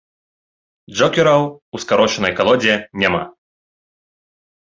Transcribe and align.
Джокераў 0.95 1.43
ў 1.47 1.77
скарочанай 1.83 2.33
калодзе 2.41 2.73
няма. 3.05 3.21